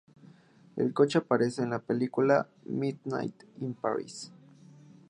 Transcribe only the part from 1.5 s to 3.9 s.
en la película "Midnight in